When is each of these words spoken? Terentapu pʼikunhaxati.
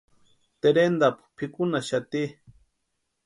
Terentapu 0.61 1.21
pʼikunhaxati. 1.37 2.23